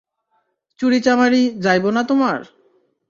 [0.79, 2.39] চুরি চামারি, যাইবোনা তোমার।